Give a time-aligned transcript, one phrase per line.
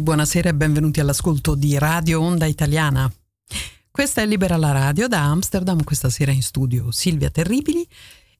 [0.00, 3.12] Buonasera e benvenuti all'ascolto di Radio Onda Italiana.
[3.90, 7.86] Questa è Libera la Radio da Amsterdam, questa sera in studio Silvia Terribili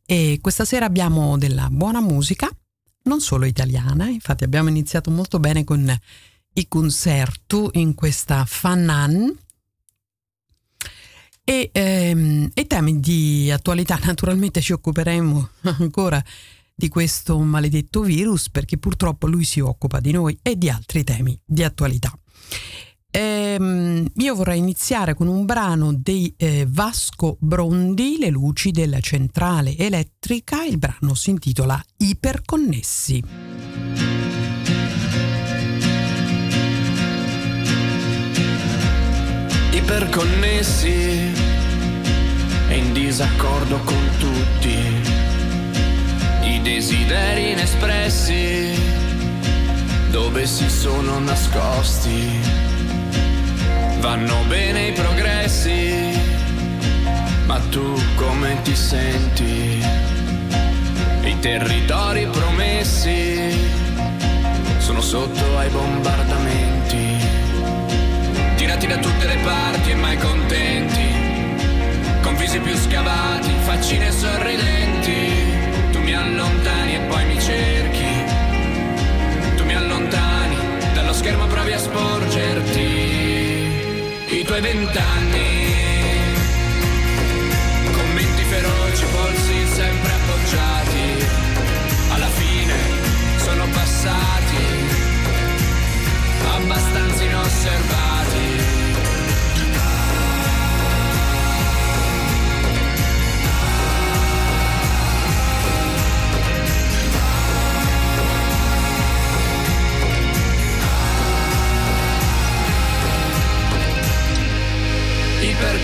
[0.05, 2.49] e questa sera abbiamo della buona musica,
[3.05, 5.97] non solo italiana, infatti abbiamo iniziato molto bene con
[6.55, 9.33] i concerti in questa Fanan
[11.45, 15.49] e, ehm, e temi di attualità naturalmente ci occuperemo
[15.79, 16.23] ancora
[16.75, 21.39] di questo maledetto virus perché purtroppo lui si occupa di noi e di altri temi
[21.45, 22.13] di attualità.
[23.17, 29.77] Ehm, io vorrei iniziare con un brano di eh, Vasco Brondi, Le luci della centrale
[29.77, 30.65] elettrica.
[30.65, 33.23] Il brano si intitola Iperconnessi.
[39.71, 40.89] Iperconnessi
[42.69, 45.24] e in disaccordo con tutti
[46.65, 48.75] desideri inespressi
[50.11, 52.65] dove si sono nascosti
[54.05, 56.13] Vanno bene i progressi,
[57.47, 59.83] ma tu come ti senti?
[61.23, 63.51] I territori promessi
[64.77, 67.17] sono sotto ai bombardamenti,
[68.57, 71.09] tirati da tutte le parti e mai contenti,
[72.21, 75.34] con visi più scavati, faccine sorridenti,
[77.45, 78.25] cerchi,
[79.57, 80.57] tu mi allontani,
[80.95, 82.89] dallo schermo provi a sporgerti
[84.39, 85.73] i tuoi vent'anni.
[87.93, 91.25] Commenti feroci, polsi sempre appoggiati,
[92.15, 92.77] alla fine
[93.37, 94.65] sono passati,
[96.57, 98.74] abbastanza inosservati.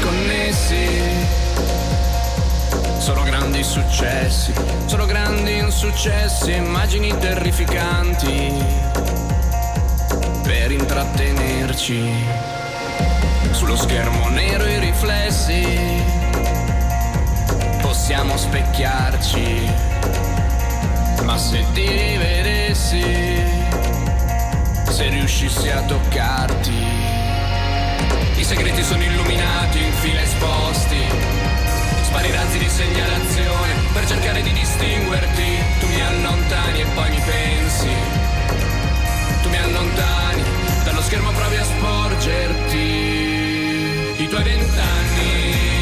[0.00, 0.88] Iperconnessi.
[2.98, 4.52] Sono grandi successi,
[4.86, 8.52] sono grandi insuccessi, immagini terrificanti
[10.42, 12.12] per intrattenerci.
[13.52, 15.66] Sullo schermo nero i riflessi,
[17.80, 19.70] possiamo specchiarci,
[21.24, 23.02] ma se ti rivedessi,
[24.88, 26.99] se riuscissi a toccarti
[28.40, 30.96] i segreti sono illuminati in fila esposti.
[32.02, 35.58] Spari razzi di segnalazione per cercare di distinguerti.
[35.78, 37.90] Tu mi allontani e poi mi pensi.
[39.42, 40.42] Tu mi allontani,
[40.84, 42.78] dallo schermo provi a sporgerti.
[44.16, 45.79] I tuoi vent'anni.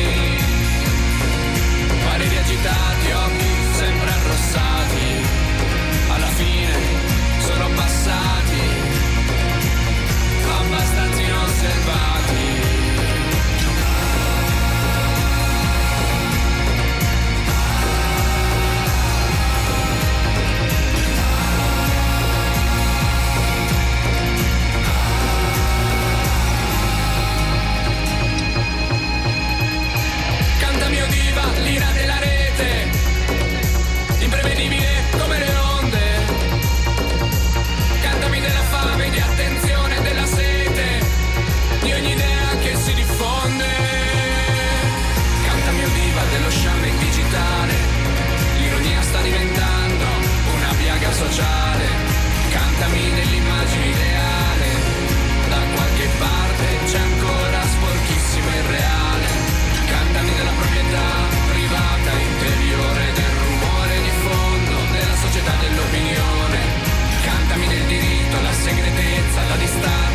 [69.64, 70.07] estar.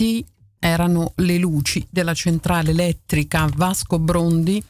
[0.00, 0.24] Questi
[0.58, 4.62] erano le luci della centrale elettrica Vasco Brondi.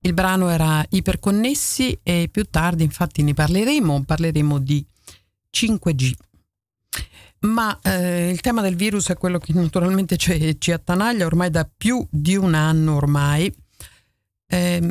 [0.00, 4.84] Il brano era Iperconnessi e più tardi infatti ne parleremo, parleremo di
[5.56, 6.12] 5G.
[7.40, 11.68] Ma eh, il tema del virus è quello che naturalmente ci, ci attanaglia ormai da
[11.76, 13.52] più di un anno ormai.
[14.50, 14.82] Eh,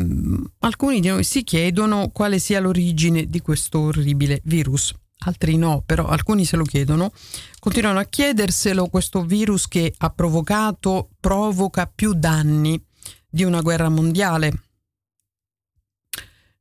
[0.59, 6.05] alcuni di noi si chiedono quale sia l'origine di questo orribile virus altri no, però
[6.05, 7.11] alcuni se lo chiedono,
[7.59, 12.81] continuano a chiederselo questo virus che ha provocato, provoca più danni
[13.29, 14.61] di una guerra mondiale.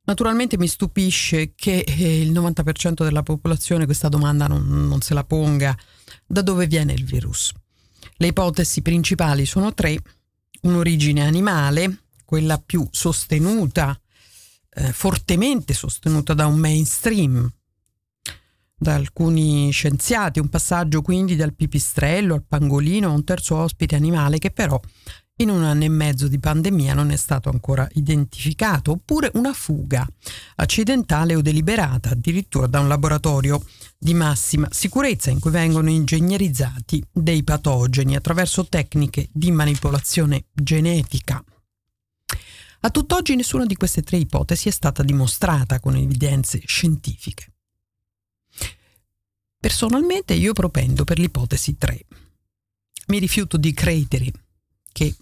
[0.07, 5.25] Naturalmente mi stupisce che eh, il 90% della popolazione questa domanda non, non se la
[5.25, 5.77] ponga.
[6.25, 7.51] Da dove viene il virus?
[8.15, 9.97] Le ipotesi principali sono tre.
[10.61, 13.99] Un'origine animale, quella più sostenuta,
[14.69, 17.51] eh, fortemente sostenuta da un mainstream,
[18.79, 24.37] da alcuni scienziati, un passaggio quindi dal pipistrello al pangolino a un terzo ospite animale
[24.37, 24.79] che però
[25.39, 30.07] in un anno e mezzo di pandemia non è stato ancora identificato, oppure una fuga
[30.55, 33.63] accidentale o deliberata addirittura da un laboratorio
[33.99, 41.43] di massima sicurezza in cui vengono ingegnerizzati dei patogeni attraverso tecniche di manipolazione genetica.
[42.81, 47.56] A tutt'oggi nessuna di queste tre ipotesi è stata dimostrata con evidenze scientifiche.
[49.59, 52.05] Personalmente io propendo per l'ipotesi 3.
[53.07, 54.31] Mi rifiuto di credere
[54.91, 55.15] che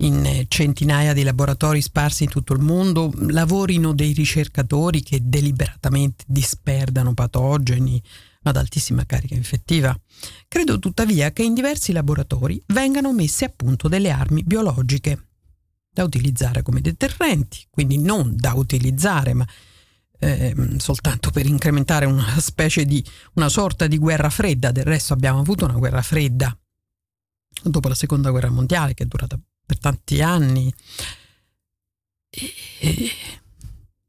[0.00, 7.14] in centinaia di laboratori sparsi in tutto il mondo lavorino dei ricercatori che deliberatamente disperdano
[7.14, 8.00] patogeni
[8.42, 9.98] ad altissima carica infettiva.
[10.46, 15.26] Credo tuttavia che in diversi laboratori vengano messe a punto delle armi biologiche
[15.92, 19.46] da utilizzare come deterrenti, quindi non da utilizzare, ma
[20.18, 24.70] eh, soltanto per incrementare una specie di una sorta di guerra fredda.
[24.72, 26.56] Del resto abbiamo avuto una guerra fredda
[27.62, 30.72] dopo la seconda guerra mondiale che è durata per tanti anni
[32.30, 33.10] e,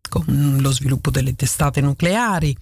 [0.08, 2.56] con lo sviluppo delle testate nucleari.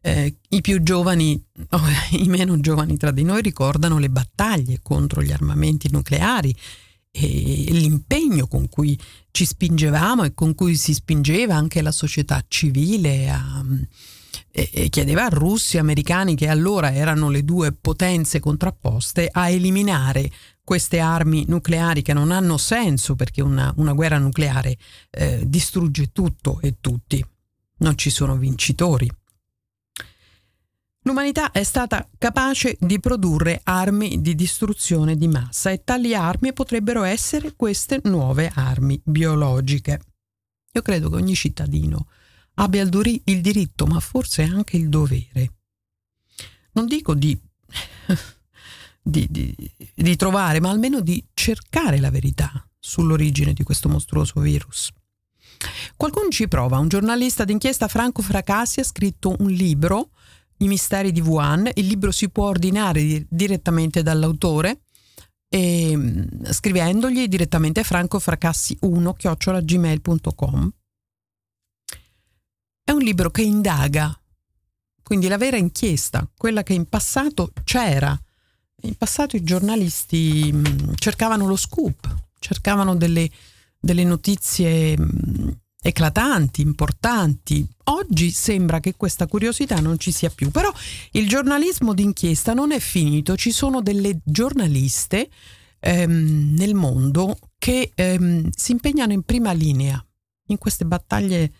[0.00, 1.82] Eh, I più giovani, oh,
[2.12, 6.54] i meno giovani tra di noi ricordano le battaglie contro gli armamenti nucleari
[7.16, 8.98] e l'impegno con cui
[9.30, 13.64] ci spingevamo e con cui si spingeva anche la società civile a,
[14.50, 19.48] e, e chiedeva a russi e americani, che allora erano le due potenze contrapposte, a
[19.48, 20.28] eliminare
[20.64, 24.76] queste armi nucleari che non hanno senso perché una, una guerra nucleare
[25.10, 27.24] eh, distrugge tutto e tutti.
[27.78, 29.08] Non ci sono vincitori.
[31.06, 37.02] L'umanità è stata capace di produrre armi di distruzione di massa e tali armi potrebbero
[37.02, 40.00] essere queste nuove armi biologiche.
[40.72, 42.08] Io credo che ogni cittadino
[42.54, 42.88] abbia il,
[43.42, 45.52] diritto, ma forse anche il dovere,
[46.72, 47.38] non dico di,
[49.02, 49.54] di, di,
[49.94, 54.90] di trovare, ma almeno di cercare la verità sull'origine di questo mostruoso virus.
[55.96, 60.10] Qualcuno ci prova, un giornalista d'inchiesta Franco Fracassi ha scritto un libro,
[60.58, 64.82] I misteri di Wuhan, il libro si può ordinare direttamente dall'autore
[65.48, 70.72] e, mm, scrivendogli direttamente francofracassi1 chiocciolagmail.com
[72.86, 74.14] è un libro che indaga,
[75.02, 78.16] quindi la vera inchiesta, quella che in passato c'era.
[78.82, 80.64] In passato i giornalisti mm,
[80.96, 83.30] cercavano lo scoop, cercavano delle,
[83.80, 85.48] delle notizie mm,
[85.86, 87.66] eclatanti, importanti.
[87.84, 90.72] Oggi sembra che questa curiosità non ci sia più, però
[91.12, 95.28] il giornalismo d'inchiesta non è finito, ci sono delle giornaliste
[95.80, 100.02] ehm, nel mondo che ehm, si impegnano in prima linea
[100.46, 101.52] in queste battaglie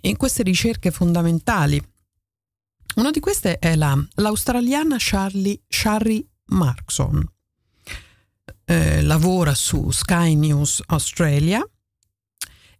[0.00, 1.80] in queste ricerche fondamentali.
[2.96, 7.24] Una di queste è la, l'australiana Charlie, Sharry Markson.
[8.64, 11.64] Eh, lavora su Sky News Australia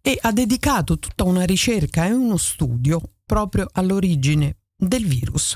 [0.09, 5.55] e ha dedicato tutta una ricerca e uno studio proprio all'origine del virus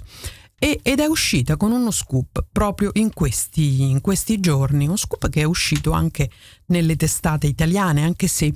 [0.59, 5.41] ed è uscita con uno scoop proprio in questi, in questi giorni, uno scoop che
[5.41, 6.31] è uscito anche
[6.67, 8.53] nelle testate italiane, anche se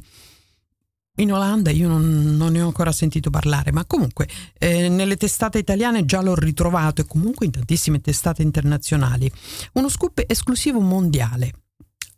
[1.16, 5.58] in Olanda io non, non, ne ho ancora sentito parlare, ma comunque eh, nelle testate
[5.58, 9.32] italiane già l'ho ritrovato e comunque in tantissime testate internazionali.
[9.72, 11.52] Uno scoop esclusivo mondiale.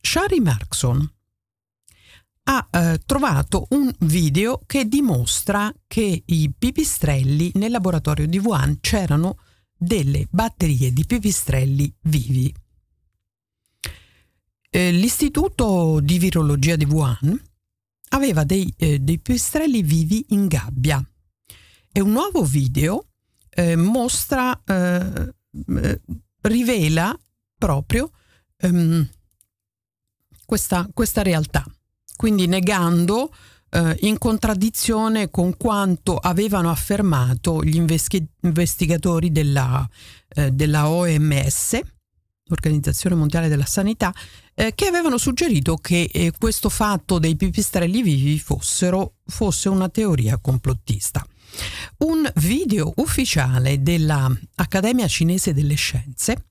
[0.01, 1.13] Shari Markson
[2.50, 9.38] ha eh, trovato un video che dimostra che i pipistrelli nel laboratorio di Wuhan c'erano
[9.76, 12.52] delle batterie di pipistrelli vivi.
[14.71, 17.38] Eh, L'istituto di virologia di Wuhan
[18.11, 21.07] aveva dei, eh, dei pipistrelli vivi in gabbia
[21.93, 23.09] e un nuovo video
[23.50, 25.35] eh, mostra, eh,
[25.83, 26.00] eh
[26.43, 27.19] rivela
[27.59, 28.11] proprio
[28.57, 29.09] ehm,
[30.47, 31.64] questa, questa, realtà,
[32.19, 33.33] quindi negando
[33.71, 39.89] eh, in contraddizione con quanto avevano affermato gli investigatori della,
[40.31, 41.79] eh, della OMS,
[42.47, 44.13] l'Organizzazione Mondiale della Sanità,
[44.53, 50.39] eh, che avevano suggerito che eh, questo fatto dei pipistrelli vivi fossero, fosse una teoria
[50.39, 51.25] complottista.
[51.99, 56.48] Un video ufficiale dell'Accademia Cinese delle Scienze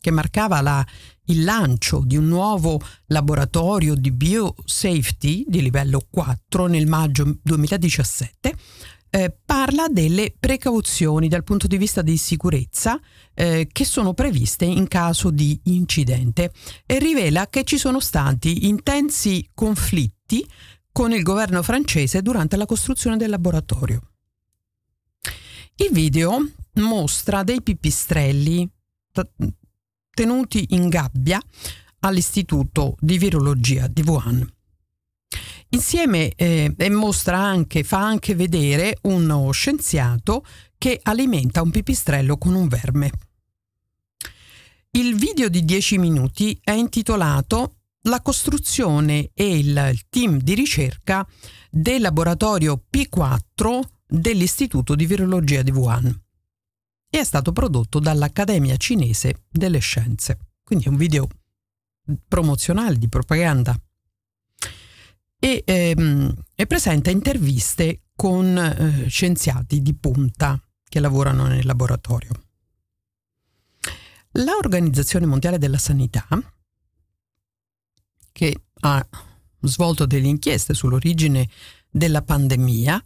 [0.00, 0.86] che marcava la,
[1.26, 8.54] il lancio di un nuovo laboratorio di biosafety di livello 4 nel maggio 2017,
[9.10, 13.00] eh, parla delle precauzioni dal punto di vista di sicurezza
[13.34, 16.52] eh, che sono previste in caso di incidente
[16.84, 20.46] e rivela che ci sono stati intensi conflitti
[20.92, 24.00] con il governo francese durante la costruzione del laboratorio.
[25.76, 26.38] Il video
[26.74, 28.68] mostra dei pipistrelli
[30.16, 31.38] tenuti in gabbia
[32.00, 34.50] all'Istituto di Virologia di Wuhan.
[35.70, 36.74] Insieme eh,
[37.26, 40.42] anche, fa anche vedere uno scienziato
[40.78, 43.10] che alimenta un pipistrello con un verme.
[44.92, 47.74] Il video di 10 minuti è intitolato
[48.06, 51.28] La costruzione e il team di ricerca
[51.70, 56.24] del laboratorio P4 dell'Istituto di Virologia di Wuhan
[57.08, 60.38] e è stato prodotto dall'Accademia Cinese delle Scienze.
[60.62, 61.28] Quindi è un video
[62.28, 63.78] promozionale di propaganda
[65.38, 72.42] e, ehm, e presenta interviste con eh, scienziati di punta che lavorano nel laboratorio.
[74.32, 76.26] L'Organizzazione Mondiale della Sanità,
[78.32, 79.08] che ha
[79.60, 81.48] svolto delle inchieste sull'origine
[81.90, 83.02] della pandemia,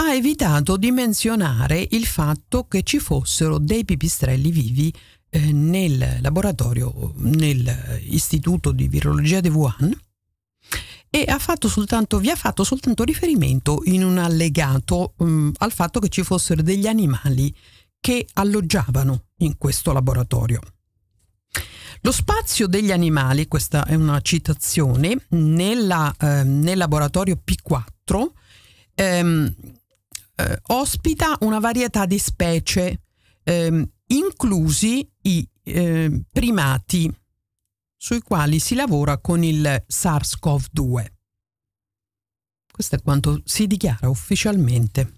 [0.00, 4.92] ha evitato di menzionare il fatto che ci fossero dei pipistrelli vivi
[5.28, 9.94] eh, nel laboratorio, nell'istituto di virologia di Wuhan
[11.10, 16.00] e ha fatto soltanto, vi ha fatto soltanto riferimento in un allegato um, al fatto
[16.00, 17.54] che ci fossero degli animali
[18.00, 20.60] che alloggiavano in questo laboratorio.
[22.00, 28.28] Lo spazio degli animali, questa è una citazione, nella, eh, nel laboratorio P4
[28.94, 29.54] ehm,
[30.40, 33.02] eh, ospita una varietà di specie,
[33.42, 37.12] ehm, inclusi i eh, primati
[37.96, 41.06] sui quali si lavora con il SARS-CoV-2.
[42.72, 45.12] Questo è quanto si dichiara ufficialmente.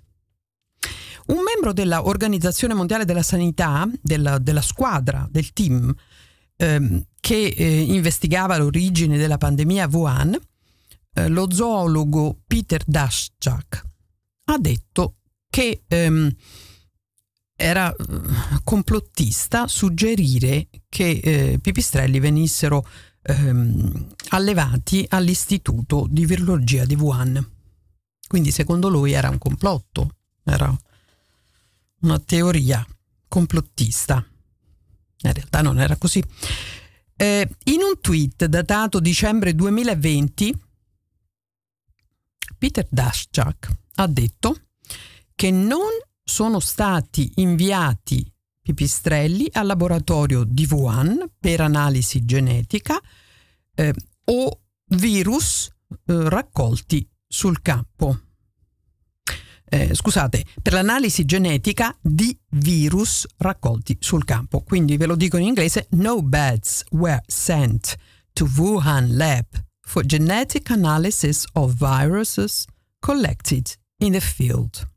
[1.26, 5.94] Un membro dell'Organizzazione Mondiale della Sanità, della, della squadra, del team
[6.56, 10.36] ehm, che eh, investigava l'origine della pandemia a Wuhan,
[11.14, 13.91] eh, lo zoologo Peter Daschak,
[14.44, 15.16] ha detto
[15.48, 16.34] che ehm,
[17.54, 18.04] era eh,
[18.64, 22.86] complottista suggerire che eh, pipistrelli venissero
[23.22, 27.50] ehm, allevati all'istituto di virologia di Wuhan.
[28.26, 30.74] Quindi secondo lui era un complotto, era
[32.00, 32.84] una teoria
[33.28, 34.26] complottista.
[35.24, 36.22] In realtà non era così.
[37.14, 40.54] Eh, in un tweet datato dicembre 2020,
[42.62, 44.66] Peter Daschak ha detto
[45.34, 45.90] che non
[46.22, 48.24] sono stati inviati
[48.62, 53.00] pipistrelli al laboratorio di Wuhan per analisi genetica
[53.74, 53.92] eh,
[54.26, 58.20] o virus eh, raccolti sul campo.
[59.64, 64.60] Eh, scusate, per l'analisi genetica di virus raccolti sul campo.
[64.60, 67.96] Quindi ve lo dico in inglese, no beds were sent
[68.32, 69.46] to Wuhan lab
[69.84, 72.66] for genetic analysis of viruses
[73.00, 74.88] collected in the field.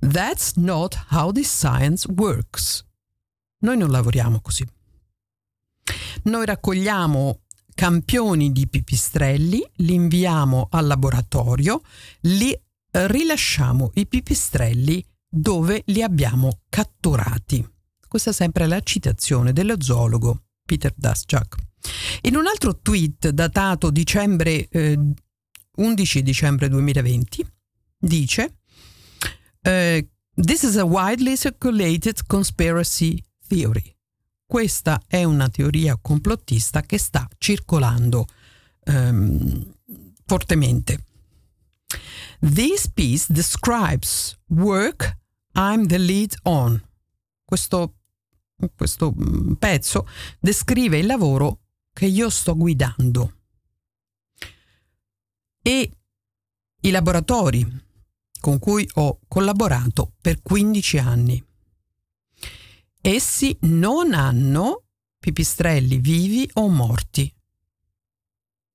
[0.00, 2.84] That's not how this science works.
[3.60, 4.66] Noi non lavoriamo così.
[6.24, 7.40] Noi raccogliamo
[7.74, 11.82] campioni di pipistrelli, li inviamo al laboratorio,
[12.22, 12.58] li
[12.90, 17.66] rilasciamo i pipistrelli dove li abbiamo catturati.
[18.08, 21.65] Questa è sempre la citazione dello zoologo Peter Daschak.
[22.22, 24.98] In un altro tweet datato dicembre, eh,
[25.76, 27.46] 11 dicembre 2020
[27.98, 28.56] dice
[29.66, 30.00] Uh,
[30.36, 33.96] this is a widely circulated conspiracy theory.
[34.46, 38.26] Questa è una teoria complottista che sta circolando
[38.84, 39.74] um,
[40.24, 41.04] fortemente.
[42.38, 45.16] This piece describes work
[45.54, 46.80] I'm the lead on.
[47.44, 47.96] Questo,
[48.76, 50.06] questo mm, pezzo
[50.38, 51.62] descrive il lavoro
[51.96, 53.36] che io sto guidando.
[55.62, 55.90] E
[56.80, 57.66] i laboratori
[58.38, 61.42] con cui ho collaborato per 15 anni.
[63.00, 64.84] Essi non hanno
[65.18, 67.34] pipistrelli vivi o morti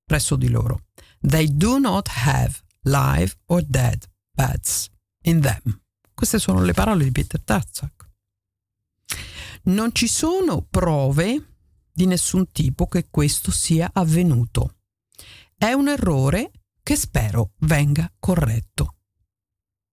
[0.04, 0.86] presso di loro.
[1.20, 4.90] They do not have live or dead bats
[5.26, 5.80] in them.
[6.16, 8.10] Queste sono le parole di Peter Tarzak.
[9.66, 11.51] Non ci sono prove
[11.94, 14.76] di nessun tipo che questo sia avvenuto.
[15.56, 16.52] È un errore
[16.84, 18.96] che spero venga corretto.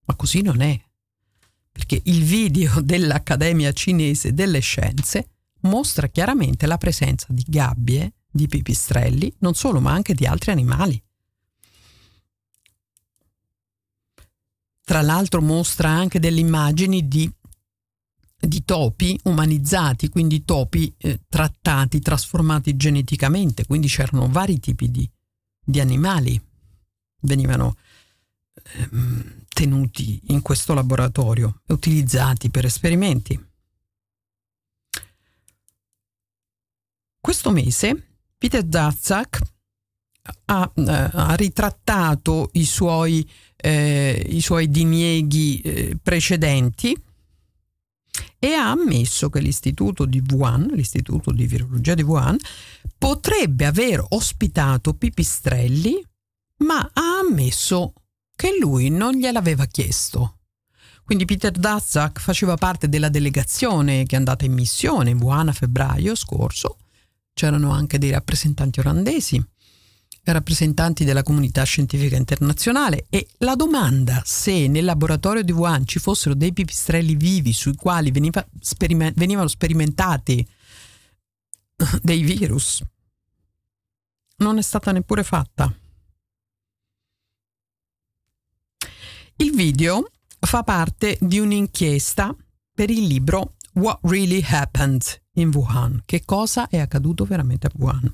[0.05, 0.79] Ma così non è,
[1.71, 5.29] perché il video dell'Accademia Cinese delle Scienze
[5.61, 11.01] mostra chiaramente la presenza di gabbie, di pipistrelli, non solo ma anche di altri animali.
[14.83, 17.31] Tra l'altro mostra anche delle immagini di,
[18.39, 25.09] di topi umanizzati, quindi topi eh, trattati, trasformati geneticamente, quindi c'erano vari tipi di,
[25.63, 26.41] di animali,
[27.21, 27.75] venivano
[28.53, 28.89] eh,
[29.49, 33.47] tenuti in questo laboratorio e utilizzati per esperimenti.
[37.19, 39.41] Questo mese Peter Daszak
[40.45, 46.95] ha, eh, ha ritrattato i suoi, eh, i suoi dinieghi eh, precedenti
[48.37, 52.37] e ha ammesso che l'istituto di Wuhan, l'istituto di virologia di Wuhan,
[52.97, 56.03] potrebbe aver ospitato pipistrelli,
[56.57, 57.93] ma ha ammesso
[58.35, 60.37] che lui non gliel'aveva chiesto.
[61.03, 65.53] Quindi Peter Daszak faceva parte della delegazione che è andata in missione in Wuhan a
[65.53, 66.77] febbraio scorso.
[67.33, 69.43] C'erano anche dei rappresentanti olandesi,
[70.31, 76.35] rappresentanti della comunità scientifica internazionale e la domanda se nel laboratorio di Wuhan ci fossero
[76.35, 80.47] dei pipistrelli vivi sui quali veniva sperime- venivano sperimentati
[82.01, 82.83] dei virus
[84.39, 85.73] non è stata neppure fatta.
[89.37, 92.35] Il video fa parte di un'inchiesta
[92.73, 98.13] per il libro What Really Happened in Wuhan, che cosa è accaduto veramente a Wuhan.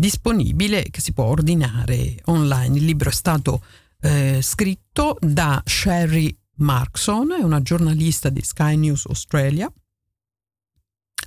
[0.00, 2.78] Disponibile, che si può ordinare online.
[2.78, 3.62] Il libro è stato
[4.00, 9.70] eh, scritto da Sherry Markson, è una giornalista di Sky News Australia.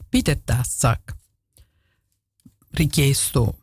[0.09, 1.15] Peter Tassak,
[2.71, 3.59] richiesto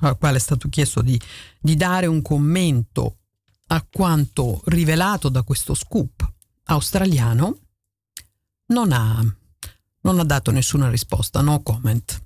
[0.00, 1.18] al quale è stato chiesto di,
[1.60, 3.18] di dare un commento
[3.68, 6.32] a quanto rivelato da questo scoop
[6.64, 7.58] australiano,
[8.66, 9.24] non ha,
[10.00, 12.22] non ha dato nessuna risposta, no comment.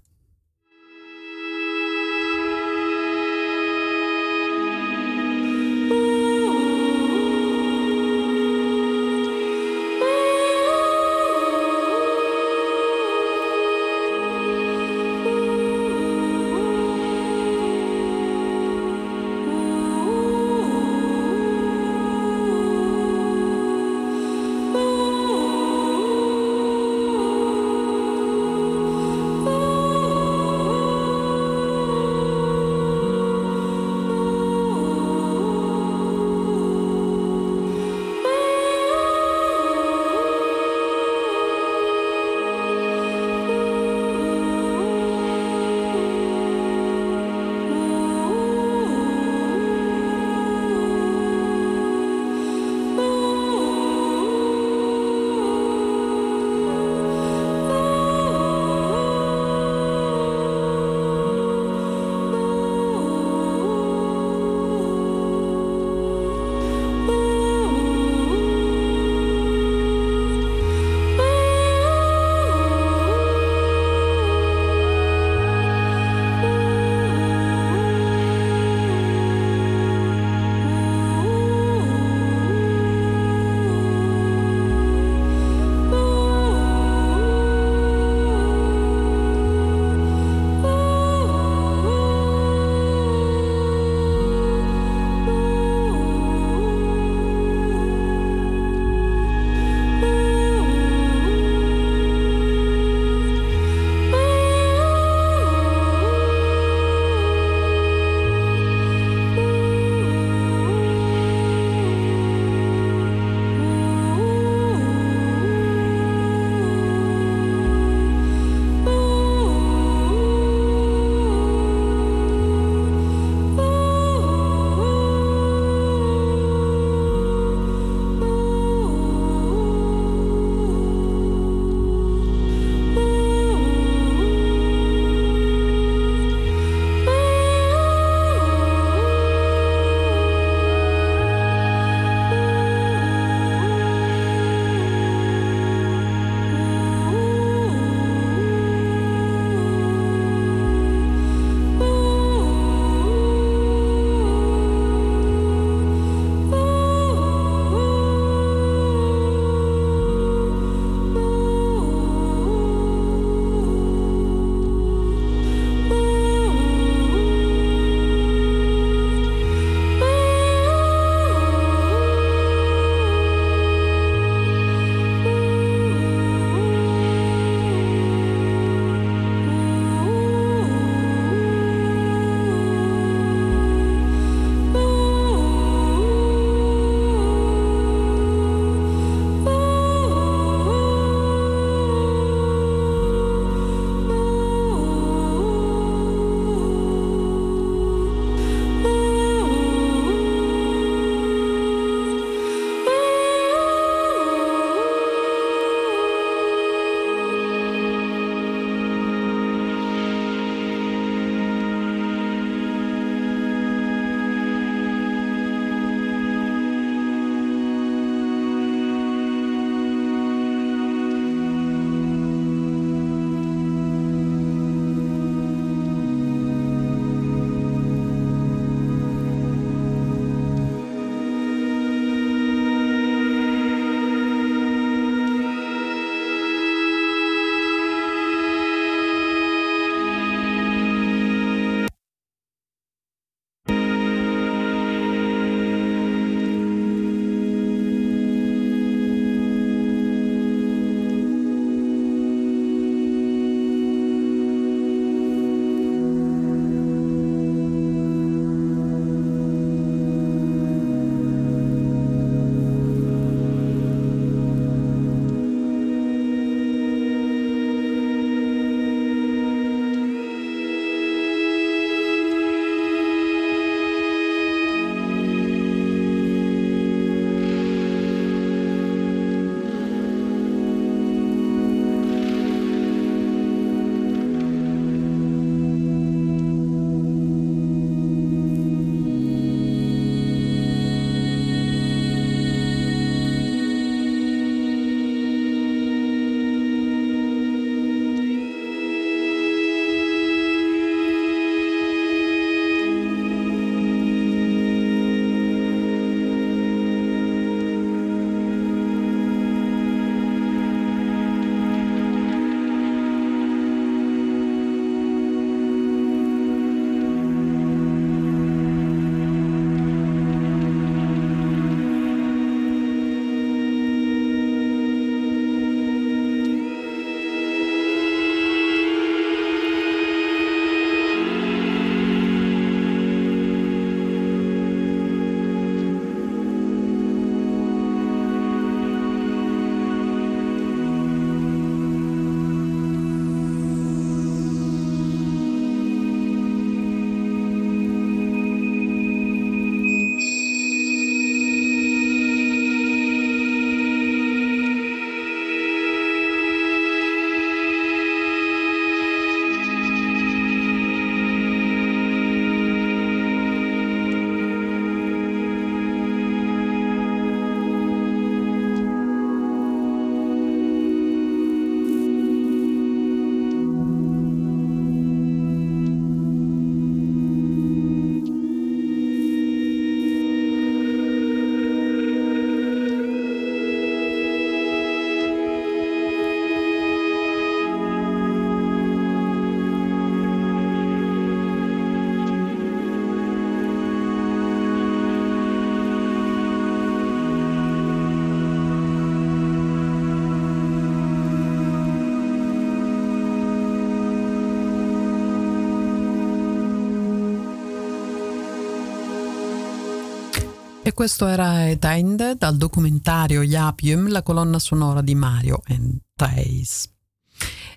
[410.88, 416.90] E questo era Etend dal documentario Yapium, la colonna sonora di Mario and Thais.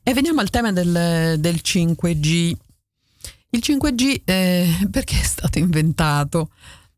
[0.02, 2.56] E veniamo al tema del, del 5G.
[3.50, 6.52] Il 5G eh, perché è stato inventato?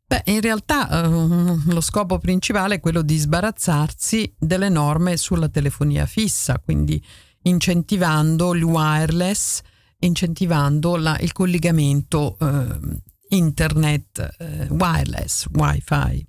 [0.06, 6.06] Beh, in realtà eh, lo scopo principale è quello di sbarazzarsi delle norme sulla telefonia
[6.06, 7.04] fissa, quindi
[7.42, 9.62] incentivando il wireless,
[9.98, 13.02] incentivando la, il collegamento eh,
[13.34, 16.26] internet eh, wireless, wifi.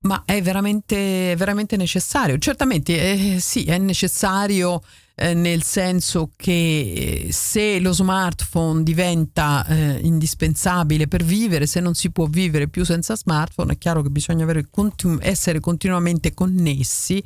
[0.00, 2.38] Ma è veramente, veramente necessario?
[2.38, 4.80] Certamente eh, sì, è necessario
[5.16, 12.10] eh, nel senso che se lo smartphone diventa eh, indispensabile per vivere, se non si
[12.10, 17.22] può vivere più senza smartphone, è chiaro che bisogna avere, continu- essere continuamente connessi,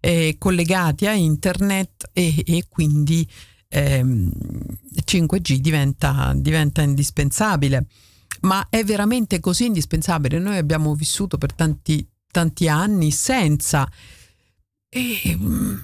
[0.00, 3.28] eh, collegati a internet e, e quindi
[3.72, 4.30] ehm,
[5.04, 7.86] 5G diventa, diventa indispensabile.
[8.40, 10.38] Ma è veramente così indispensabile?
[10.38, 13.88] Noi abbiamo vissuto per tanti, tanti anni senza.
[14.88, 15.76] E, mm,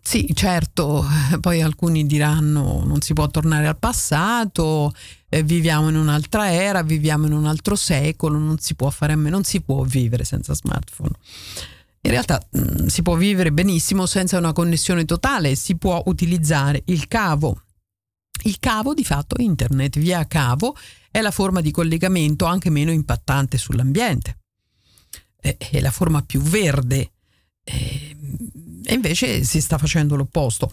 [0.00, 1.04] sì, certo,
[1.40, 4.92] poi alcuni diranno non si può tornare al passato,
[5.28, 9.16] eh, viviamo in un'altra era, viviamo in un altro secolo, non si può fare a
[9.16, 11.12] me, non si può vivere senza smartphone.
[12.04, 16.82] In realtà mh, mm, si può vivere benissimo senza una connessione totale, si può utilizzare
[16.86, 17.62] il cavo.
[18.42, 20.76] Il cavo di fatto internet via cavo
[21.10, 24.38] è la forma di collegamento anche meno impattante sull'ambiente.
[25.40, 27.12] È la forma più verde
[27.64, 28.16] e
[28.92, 30.70] invece si sta facendo l'opposto.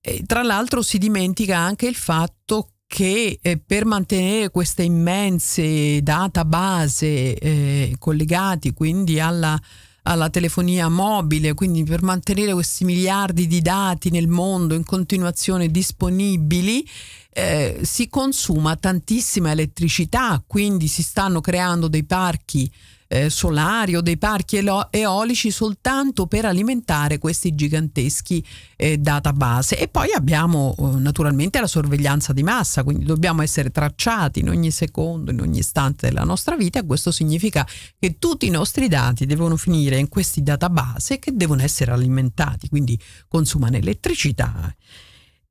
[0.00, 7.38] E tra l'altro si dimentica anche il fatto che eh, per mantenere queste immense database
[7.38, 9.58] eh, collegati quindi alla,
[10.06, 16.86] alla telefonia mobile, quindi per mantenere questi miliardi di dati nel mondo in continuazione disponibili,
[17.30, 22.70] eh, si consuma tantissima elettricità, quindi si stanno creando dei parchi
[23.14, 29.78] eh, solari o dei parchi eolici soltanto per alimentare questi giganteschi eh, database.
[29.78, 34.72] E poi abbiamo eh, naturalmente la sorveglianza di massa, quindi dobbiamo essere tracciati in ogni
[34.72, 36.82] secondo, in ogni istante della nostra vita.
[36.82, 37.64] Questo significa
[38.00, 42.98] che tutti i nostri dati devono finire in questi database che devono essere alimentati, quindi
[43.28, 44.74] consumano elettricità.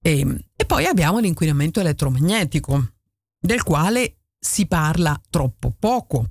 [0.02, 2.90] E, ehm, e poi abbiamo l'inquinamento elettromagnetico,
[3.40, 6.28] del quale si parla troppo poco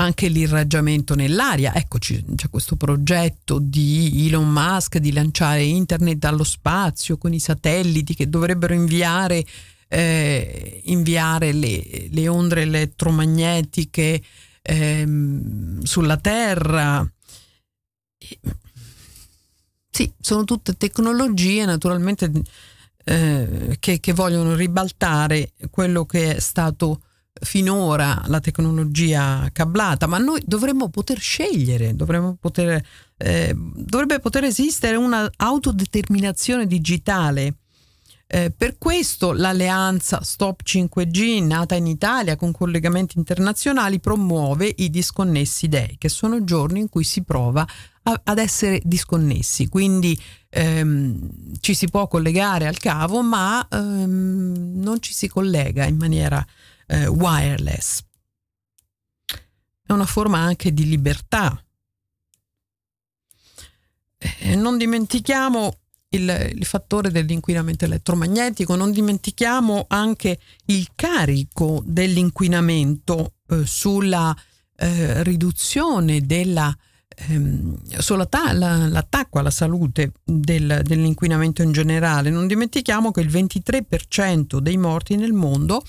[0.00, 1.74] anche l'irraggiamento nell'aria.
[1.74, 8.14] Eccoci, c'è questo progetto di Elon Musk di lanciare internet dallo spazio con i satelliti
[8.14, 9.44] che dovrebbero inviare,
[9.88, 14.22] eh, inviare le, le, onde elettromagnetiche
[14.62, 15.08] eh,
[15.82, 17.06] sulla Terra.
[19.90, 22.32] Sì, sono tutte tecnologie naturalmente
[23.04, 27.02] eh, che, che vogliono ribaltare quello che è stato
[27.40, 32.82] finora la tecnologia cablata, ma noi dovremmo poter scegliere, dovremmo poter,
[33.16, 37.54] eh, dovrebbe poter esistere una autodeterminazione digitale.
[38.32, 45.66] Eh, per questo l'alleanza Stop 5G, nata in Italia con collegamenti internazionali, promuove i disconnessi
[45.66, 47.66] day, che sono giorni in cui si prova
[48.02, 49.66] a, ad essere disconnessi.
[49.66, 50.16] Quindi
[50.48, 56.46] ehm, ci si può collegare al cavo, ma ehm, non ci si collega in maniera
[56.90, 58.00] eh, wireless.
[59.86, 61.62] È una forma anche di libertà.
[64.18, 65.78] Eh, non dimentichiamo
[66.10, 74.36] il, il, fattore dell'inquinamento elettromagnetico, non dimentichiamo anche il carico dell'inquinamento eh, sulla
[74.76, 76.76] eh, riduzione della
[77.28, 82.30] ehm, sull'attacco alla salute del, dell'inquinamento in generale.
[82.30, 85.82] Non dimentichiamo che il 23% dei morti nel mondo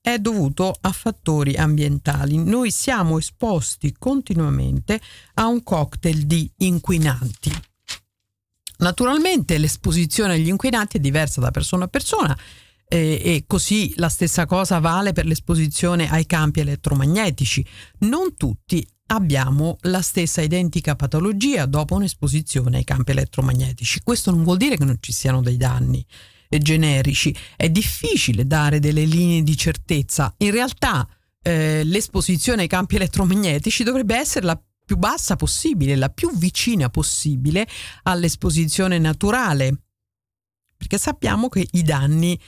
[0.00, 2.36] è dovuto a fattori ambientali.
[2.42, 5.00] Noi siamo esposti continuamente
[5.34, 7.52] a un cocktail di inquinanti.
[8.78, 12.38] Naturalmente l'esposizione agli inquinanti è diversa da persona a persona
[12.86, 17.64] eh, e così la stessa cosa vale per l'esposizione ai campi elettromagnetici.
[18.00, 24.00] Non tutti abbiamo la stessa identica patologia dopo un'esposizione ai campi elettromagnetici.
[24.02, 26.04] Questo non vuol dire che non ci siano dei danni
[26.56, 27.36] generici.
[27.54, 30.32] È difficile dare delle linee di certezza.
[30.38, 31.06] In realtà
[31.42, 37.68] eh, l'esposizione ai campi elettromagnetici dovrebbe essere la più bassa possibile, la più vicina possibile
[38.04, 39.82] all'esposizione naturale,
[40.74, 42.40] perché sappiamo che i danni,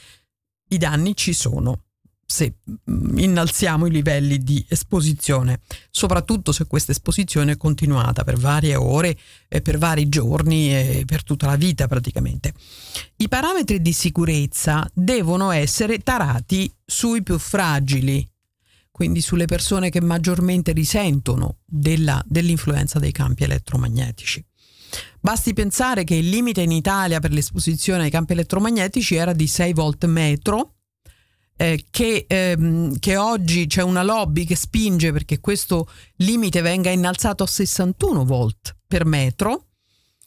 [0.69, 1.83] i danni ci sono
[2.31, 2.55] se
[2.89, 5.59] mm, innalziamo i livelli di esposizione,
[5.91, 9.17] soprattutto se questa esposizione è continuata per varie ore,
[9.47, 12.53] per vari giorni e per tutta la vita praticamente.
[13.17, 18.27] I parametri di sicurezza devono essere tarati sui più fragili,
[18.89, 24.43] quindi sulle persone che maggiormente risentono della, dell'influenza dei campi elettromagnetici.
[25.19, 29.73] Basti pensare che il limite in Italia per l'esposizione ai campi elettromagnetici era di 6
[29.73, 30.75] volt metro,
[31.61, 35.87] eh, che, ehm, che, oggi c'è una lobby che spinge perché questo
[36.17, 39.67] limite venga innalzato a 61 volt per metro,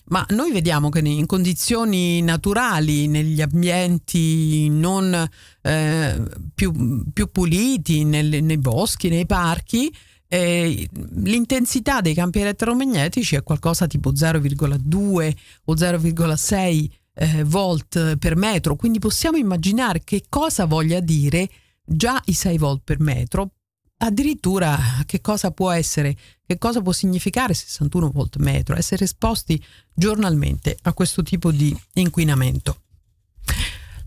[0.06, 5.28] ma noi vediamo che in condizioni naturali, negli ambienti non
[5.62, 6.22] eh,
[6.54, 9.92] più, più, puliti, nel, nei boschi, nei parchi,
[10.28, 18.76] eh, l'intensità dei campi elettromagnetici è qualcosa tipo 0,2 o 0,6 eh, volt per metro,
[18.76, 21.48] quindi possiamo immaginare che cosa voglia dire
[21.84, 23.52] già i 6 volt per metro,
[23.98, 29.62] addirittura che cosa può essere, che cosa può significare 61 volt metro, essere esposti
[29.92, 32.78] giornalmente a questo tipo di inquinamento.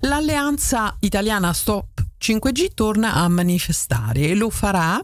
[0.02, 5.04] L'alleanza italiana Stop 5G torna a manifestare e lo farà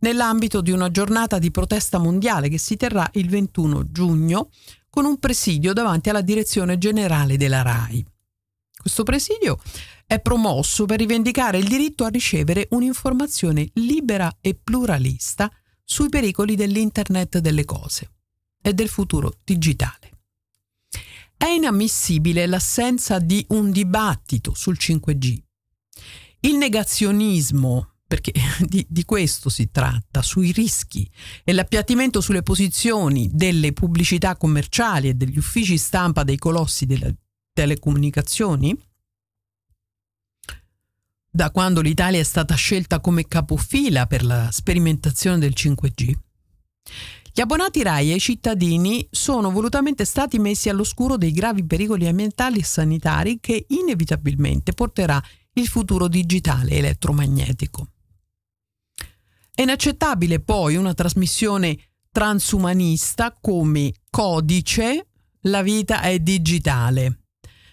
[0.00, 4.48] nell'ambito di una giornata di protesta mondiale che si terrà il 21 giugno
[4.90, 8.04] con un presidio davanti alla direzione generale della RAI.
[8.76, 9.58] Questo presidio
[10.06, 15.50] è promosso per rivendicare il diritto a ricevere un'informazione libera e pluralista
[15.84, 18.10] sui pericoli dell'Internet delle cose
[18.60, 20.18] e del futuro digitale.
[21.36, 25.38] È inammissibile l'assenza di un dibattito sul 5G.
[26.40, 28.32] Il negazionismo perché
[28.66, 31.08] di, di, questo si tratta, sui rischi
[31.44, 37.14] e l'appiattimento sulle posizioni delle pubblicità commerciali e degli uffici stampa dei colossi delle
[37.52, 38.76] telecomunicazioni,
[41.30, 46.12] da quando l'Italia è stata scelta come capofila per la sperimentazione del 5G.
[47.32, 52.58] Gli abbonati RAI e i cittadini sono volutamente stati messi all'oscuro dei gravi pericoli ambientali
[52.58, 57.86] e sanitari che inevitabilmente porterà il futuro digitale elettromagnetico.
[59.60, 61.76] È inaccettabile poi una trasmissione
[62.10, 65.08] transumanista come Codice,
[65.42, 67.24] la vita è digitale,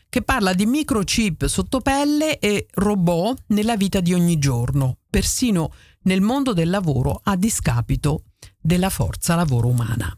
[0.09, 5.71] che parla di microchip sotto pelle e robot nella vita di ogni giorno, persino
[6.01, 8.23] nel mondo del lavoro a discapito
[8.59, 10.13] della forza lavoro umana.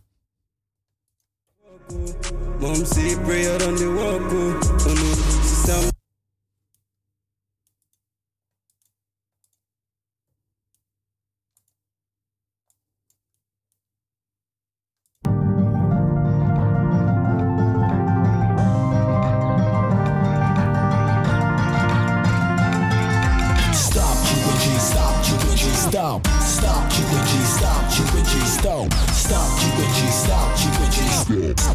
[25.90, 31.10] Stop, stop, 5G, stop, 5G, stop, stop, 5G, stop, 5G,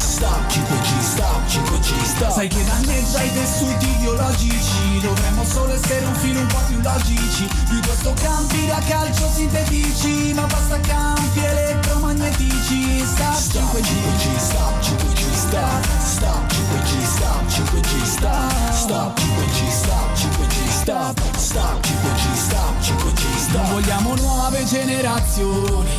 [0.07, 2.31] stop, 5G, stop, 5G, stop.
[2.31, 7.47] Sai che danneggia i tessuti ideologici, dovremmo solo essere un filo un po' più logici,
[7.67, 13.03] piuttosto campi da calcio sintetici, ma basta campi elettromagnetici.
[13.05, 20.44] Stop, stop 5G, stop, 5G, stop, stop, 5G, stop, 5G, stop, stop, 5G, stop, 5G,
[20.85, 23.55] stop, stop, 5G, stop, 5G, stop.
[23.55, 25.89] Non vogliamo nuove generazioni,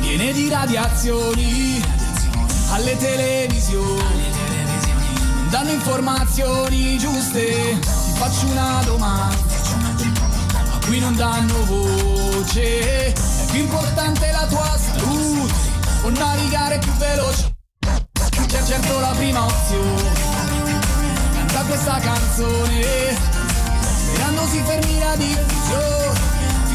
[0.00, 1.84] piene di radiazioni,
[2.70, 4.24] alle televisioni,
[5.50, 7.78] danno informazioni giuste.
[7.78, 9.36] Ti faccio una domanda,
[10.70, 13.12] ma qui non danno voce.
[13.12, 13.12] È
[13.50, 15.52] più importante la tua salute.
[16.04, 17.52] O navigare più veloce.
[18.46, 20.12] C'è certo la prima opzione,
[21.36, 23.33] canta questa canzone,
[24.46, 26.34] si fermi la diffusione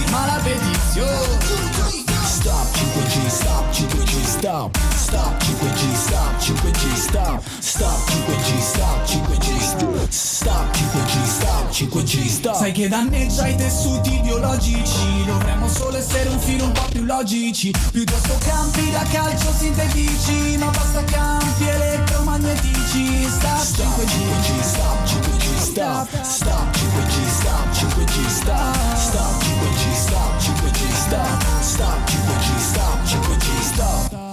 [0.09, 2.07] ma la petizione.
[2.25, 4.77] Stop 5G, stop 5G, stop.
[4.95, 7.43] Stop 5G, stop 5G, stop.
[7.59, 10.09] Stop 5G, stop 5G, stop.
[10.09, 12.55] Stop 5G, stop 5G, stop.
[12.55, 17.73] Sai che danneggia i tessuti biologici Dovremmo solo essere un filo un po' più logici.
[17.91, 20.57] Piuttosto campi da calcio sintetici.
[20.57, 23.27] Ma basta campi elettromagnetici.
[23.27, 25.48] Stop 5G, stop 5G,
[25.79, 33.47] stop Stop 5G, stop 5G, stop Stop 5G, stop 5G, stop Stop 5G, stop 5G,
[33.61, 34.28] stop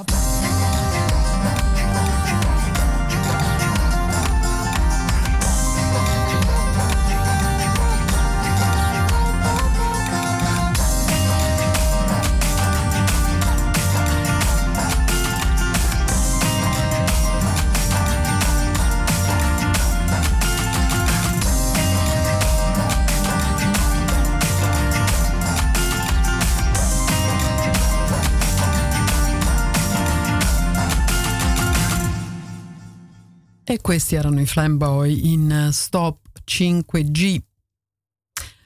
[33.77, 37.39] E questi erano i Flamboy in Stop 5G.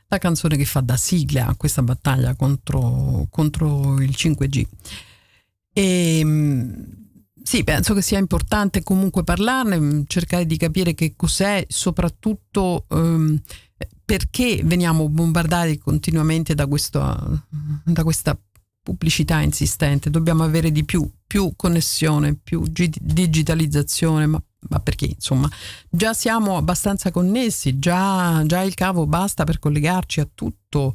[0.06, 4.64] la canzone che fa da sigla a questa battaglia contro, contro il 5G.
[5.72, 6.86] E, ehm,
[7.42, 13.36] sì, penso che sia importante comunque parlarne, cercare di capire che cos'è, soprattutto um,
[14.04, 17.46] perché veniamo bombardati continuamente da, questo,
[17.82, 18.38] da questa
[18.80, 20.08] pubblicità insistente.
[20.08, 25.48] Dobbiamo avere di più, più connessione, più digitalizzazione, ma ma perché insomma
[25.88, 30.94] già siamo abbastanza connessi, già, già il cavo basta per collegarci a tutto.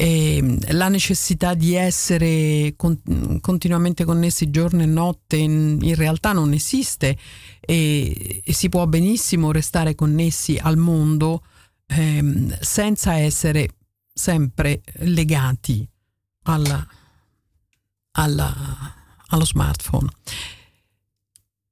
[0.00, 3.00] E la necessità di essere con,
[3.40, 7.18] continuamente connessi giorno e notte in, in realtà non esiste
[7.58, 11.42] e, e, si può benissimo restare connessi al mondo
[11.86, 13.70] ehm, senza essere
[14.14, 15.84] sempre legati
[16.42, 16.86] alla,
[18.12, 18.94] alla,
[19.26, 20.08] allo smartphone.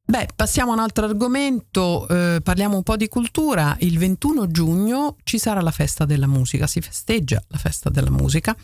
[0.09, 3.77] Beh, passiamo a un altro argomento, eh, parliamo un po' di cultura.
[3.81, 8.57] Il 21 giugno ci sarà la festa della musica, si festeggia la festa della musica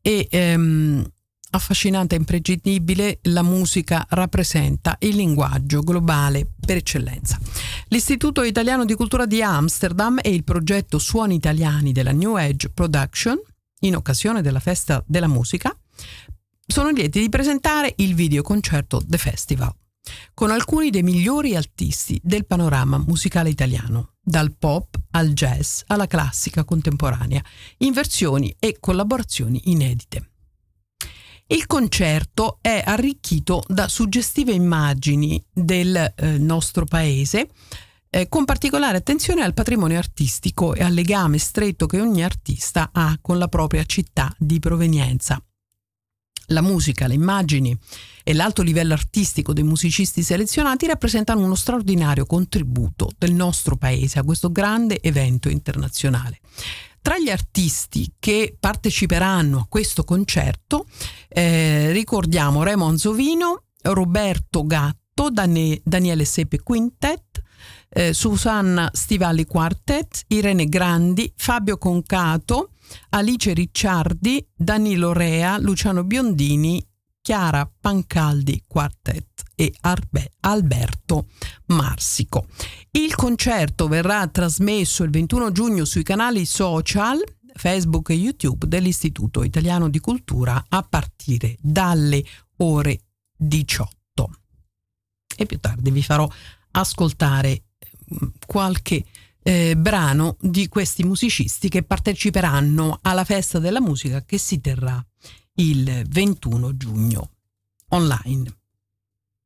[0.00, 1.08] e ehm,
[1.50, 7.38] affascinante e imprescindibile la musica rappresenta il linguaggio globale per eccellenza.
[7.86, 13.40] L'Istituto Italiano di Cultura di Amsterdam e il progetto Suoni Italiani della New Age Production,
[13.82, 15.76] in occasione della festa della musica,
[16.66, 19.72] sono lieti di presentare il videoconcerto The Festival
[20.34, 26.64] con alcuni dei migliori artisti del panorama musicale italiano, dal pop al jazz alla classica
[26.64, 27.42] contemporanea,
[27.78, 30.30] in versioni e collaborazioni inedite.
[31.48, 37.50] Il concerto è arricchito da suggestive immagini del eh, nostro paese,
[38.08, 43.18] eh, con particolare attenzione al patrimonio artistico e al legame stretto che ogni artista ha
[43.20, 45.42] con la propria città di provenienza.
[46.46, 47.76] La musica, le immagini
[48.24, 54.24] e l'alto livello artistico dei musicisti selezionati rappresentano uno straordinario contributo del nostro paese a
[54.24, 56.40] questo grande evento internazionale.
[57.00, 60.86] Tra gli artisti che parteciperanno a questo concerto
[61.28, 67.42] eh, ricordiamo Raymond Zovino, Roberto Gatto, Dan- Daniele Sepe Quintet,
[67.88, 72.70] eh, Susanna Stivali Quartet, Irene Grandi, Fabio Concato,
[73.10, 76.84] Alice Ricciardi, Danilo Rea, Luciano Biondini,
[77.20, 81.26] Chiara Pancaldi Quartet e Arbe, Alberto
[81.66, 82.46] Marsico.
[82.90, 87.22] Il concerto verrà trasmesso il 21 giugno sui canali social
[87.54, 92.24] Facebook e YouTube dell'Istituto Italiano di Cultura a partire dalle
[92.58, 93.00] ore
[93.36, 94.30] 18.
[95.36, 96.28] E più tardi vi farò
[96.72, 97.64] ascoltare
[98.12, 99.04] mm, qualche
[99.42, 105.04] eh, brano di questi musicisti che parteciperanno alla festa della musica che si terrà
[105.54, 107.30] il 21 giugno
[107.88, 108.56] online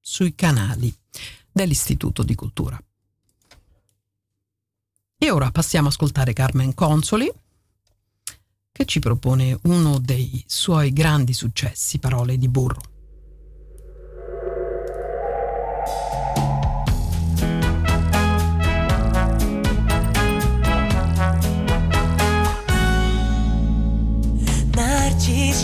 [0.01, 0.95] sui canali
[1.51, 2.81] dell'Istituto di Cultura.
[5.19, 7.33] E ora passiamo a ascoltare Carmen Consoli
[8.71, 12.96] che ci propone uno dei suoi grandi successi, Parole di burro.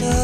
[0.01, 0.22] angel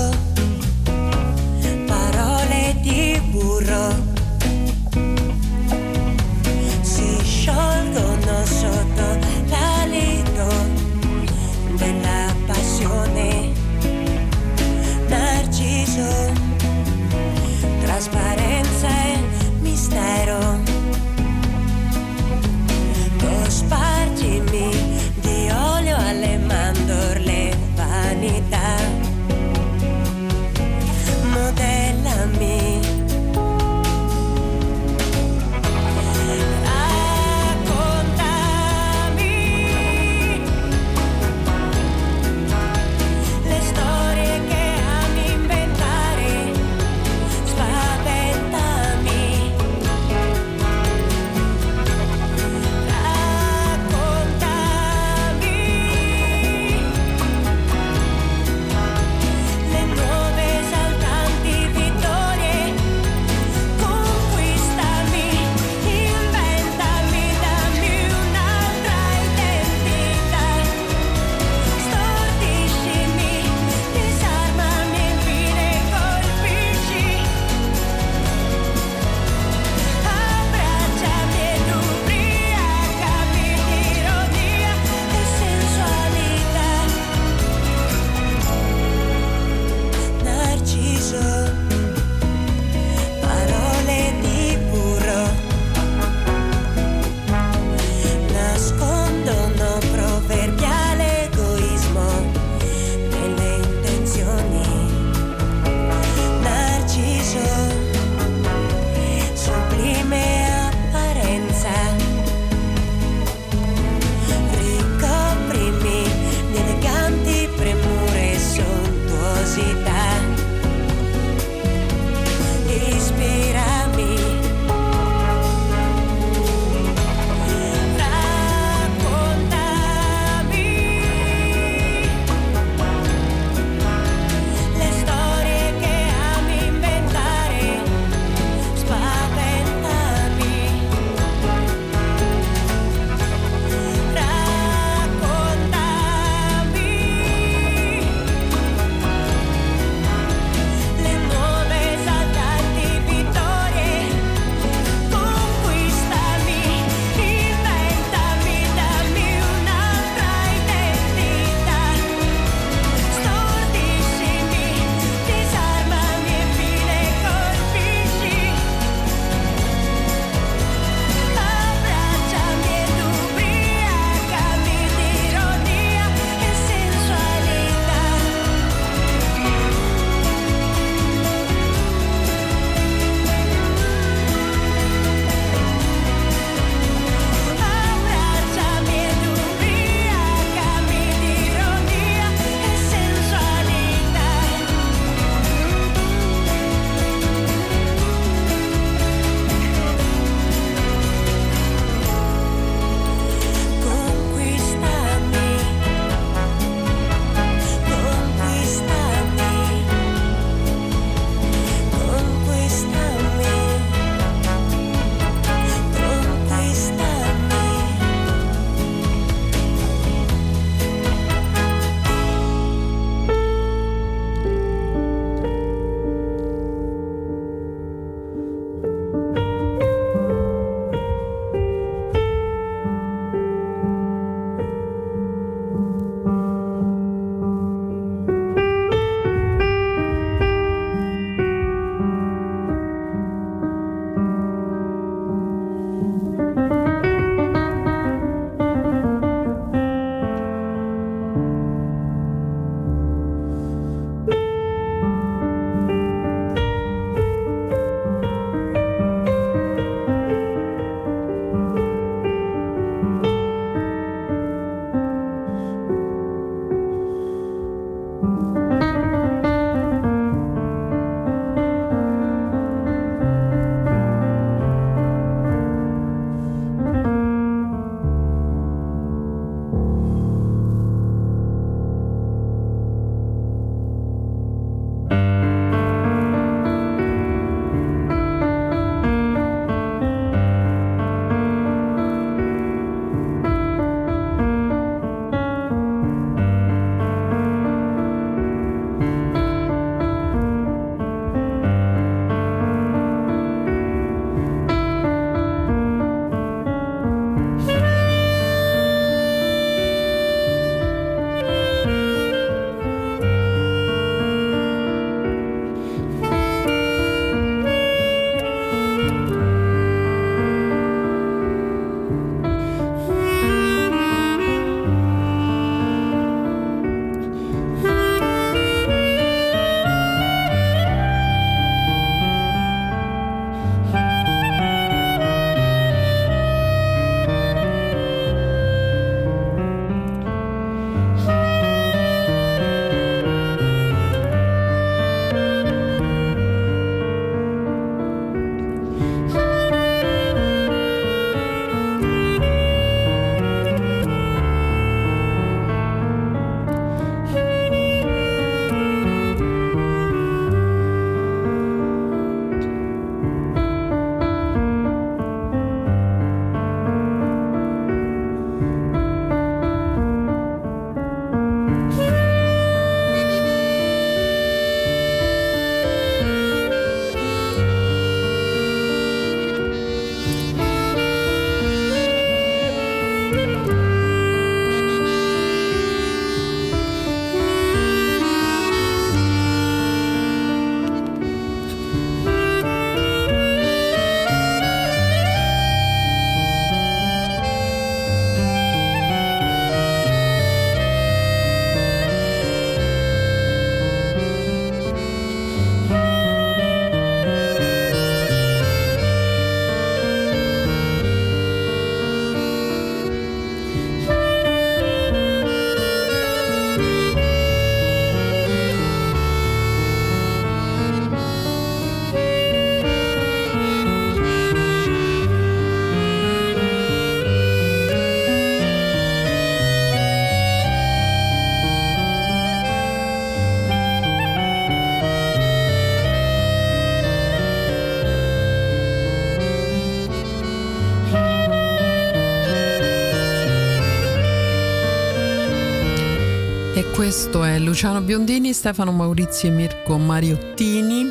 [446.99, 451.07] Questo è Luciano Biondini, Stefano Maurizio e Mirko Mariottini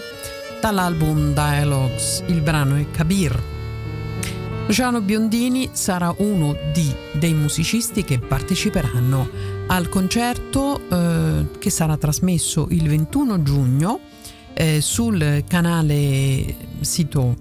[0.59, 2.25] dall'album Dialogues.
[2.27, 3.41] Il brano è Kabir.
[4.65, 9.29] Luciano Biondini sarà uno di, dei musicisti che parteciperanno
[9.67, 14.01] al concerto eh, che sarà trasmesso il 21 giugno
[14.55, 17.33] eh, sul canale sito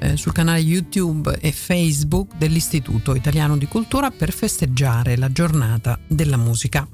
[0.00, 6.36] eh, sul canale YouTube e Facebook dell'Istituto Italiano di Cultura per festeggiare la giornata della
[6.36, 6.84] musica.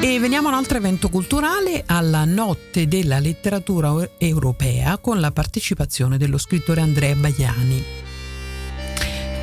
[0.00, 6.16] E veniamo a un altro evento culturale, alla Notte della Letteratura Europea, con la partecipazione
[6.18, 7.84] dello scrittore Andrea Baiani.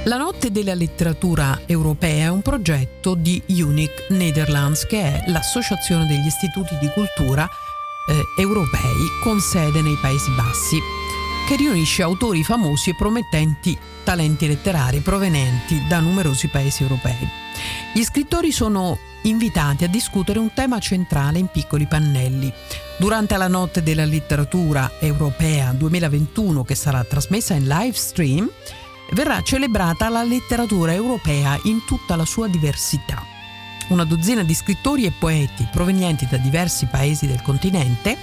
[0.06, 6.26] La Notte della Letteratura Europea è un progetto di Unic Netherlands, che è l'associazione degli
[6.26, 10.80] istituti di cultura eh, europei con sede nei Paesi Bassi,
[11.50, 17.28] che riunisce autori famosi e promettenti talenti letterari provenienti da numerosi paesi europei.
[17.94, 18.98] Gli scrittori sono
[19.28, 22.52] invitati a discutere un tema centrale in piccoli pannelli.
[22.98, 28.50] Durante la notte della letteratura europea 2021 che sarà trasmessa in live stream,
[29.12, 33.24] verrà celebrata la letteratura europea in tutta la sua diversità.
[33.90, 38.18] Una dozzina di scrittori e poeti provenienti da diversi paesi del continente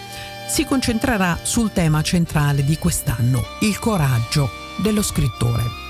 [0.48, 4.50] si concentrerà sul tema centrale di quest'anno, il coraggio
[4.82, 5.81] dello scrittore.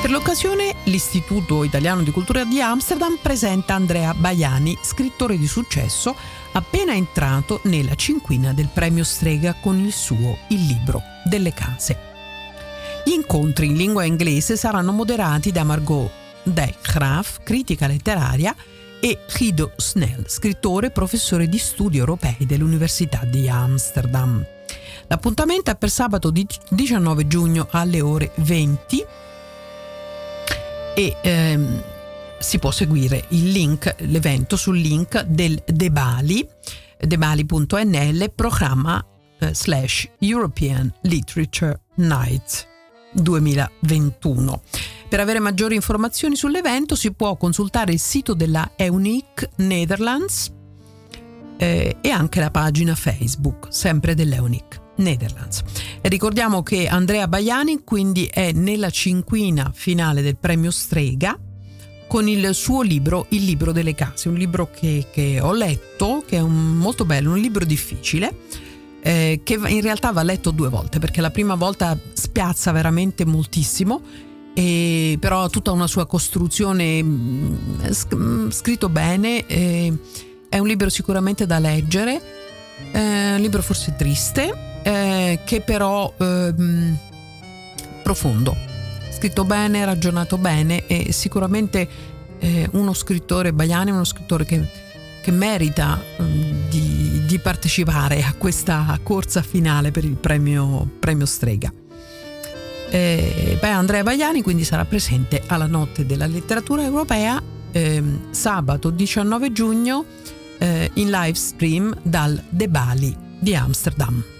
[0.00, 6.14] Per l'occasione l'Istituto Italiano di Cultura di Amsterdam presenta Andrea Baiani, scrittore di successo,
[6.52, 11.98] appena entrato nella cinquina del premio Strega con il suo Il libro delle case.
[13.04, 16.10] Gli incontri in lingua inglese saranno moderati da Margot
[16.44, 18.54] Dijkgraaf, critica letteraria,
[19.00, 24.44] e Guido Snell, scrittore e professore di studi europei dell'Università di Amsterdam.
[25.08, 29.04] L'appuntamento è per sabato 19 giugno alle ore 20
[30.98, 31.82] e ehm,
[32.38, 36.48] si può seguire link, l'evento sul link del Debali,
[36.98, 39.04] debali.nl, programma
[39.38, 42.66] eh, slash European Literature Night
[43.12, 44.62] 2021.
[45.06, 50.50] Per avere maggiori informazioni sull'evento si può consultare il sito della EUNIC Netherlands
[51.58, 54.84] eh, e anche la pagina Facebook, sempre dell'EUNIC.
[54.96, 55.62] Netherlands.
[56.00, 61.38] E ricordiamo che Andrea Baiani quindi è nella cinquina finale del premio Strega
[62.06, 66.36] con il suo libro Il libro delle case, un libro che, che ho letto, che
[66.36, 68.34] è un, molto bello, un libro difficile,
[69.00, 74.00] eh, che in realtà va letto due volte perché la prima volta spiazza veramente moltissimo,
[74.54, 77.54] e, però ha tutta una sua costruzione mm,
[78.14, 79.92] mm, scritto bene, eh,
[80.48, 82.20] è un libro sicuramente da leggere,
[82.92, 86.96] è un libro forse triste, eh, che però ehm,
[88.04, 88.56] profondo
[89.10, 91.88] scritto bene, ragionato bene e sicuramente
[92.38, 94.64] eh, uno scrittore, Baiani è uno scrittore che,
[95.22, 101.72] che merita um, di, di, partecipare a questa corsa finale per il premio, premio Strega.
[102.88, 109.50] Eh, beh, Andrea Baiani quindi sarà presente alla Notte della Letteratura Europea eh, sabato 19
[109.50, 110.04] giugno
[110.58, 114.35] eh, in live stream dal De Bali di Amsterdam.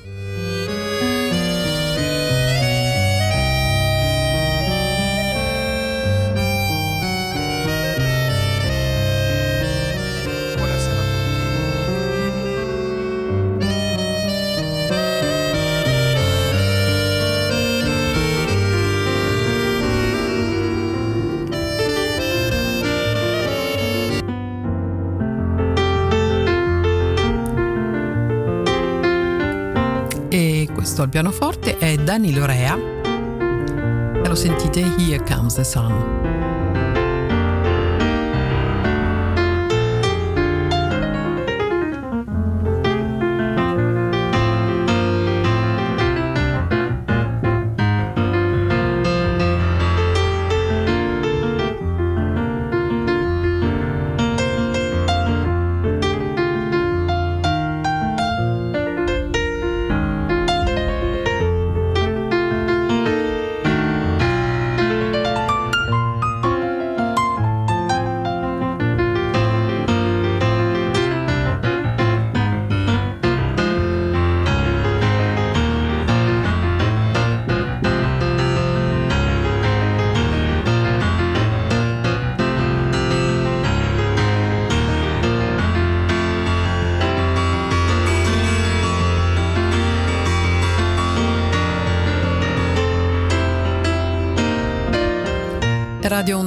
[30.97, 36.46] Questo al pianoforte è Danilo Rea e lo sentite Here Comes the Sun.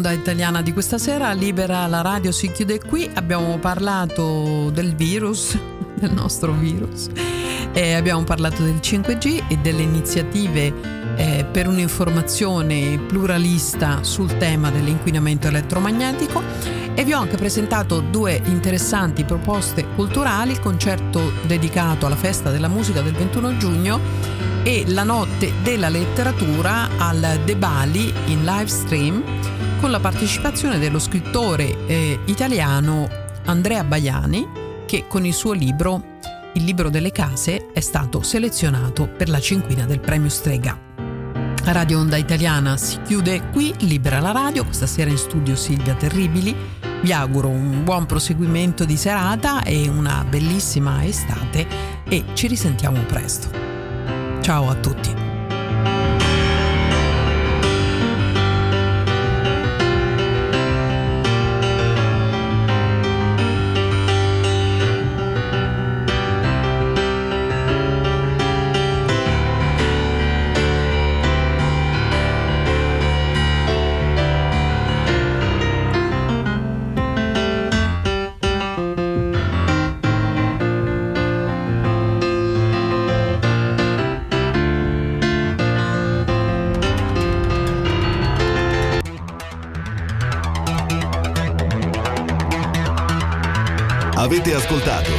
[0.10, 5.56] Onda Italiana di questa sera, Libera la radio si chiude qui, abbiamo parlato del virus,
[5.94, 7.10] del nostro virus,
[7.74, 10.74] e abbiamo parlato del 5G e delle iniziative
[11.16, 16.42] eh, per un'informazione pluralista sul tema dell'inquinamento elettromagnetico.
[16.96, 22.68] E vi ho anche presentato due interessanti proposte culturali, il concerto dedicato alla festa della
[22.68, 24.00] musica del 21 giugno
[24.64, 31.00] e la notte della letteratura al De Bali in live stream con la partecipazione dello
[31.00, 33.08] scrittore eh, italiano
[33.46, 34.48] Andrea Baiani
[34.86, 36.18] che con il suo libro
[36.54, 40.78] Il libro delle case è stato selezionato per la cinquina del premio Strega.
[41.64, 46.56] Radio Onda Italiana si chiude qui, libera la radio, questa sera in studio Silvia Terribili.
[47.02, 51.68] Vi auguro un buon proseguimento di serata e una bellissima estate
[52.10, 53.50] e ci risentiamo presto.
[54.42, 55.29] Ciao a tutti.
[94.70, 95.10] Ascoltato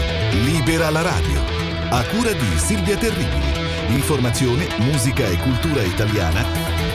[0.44, 1.42] Libera la radio,
[1.90, 3.52] a cura di Silvia Terribili.
[3.88, 6.89] Informazione, musica e cultura italiana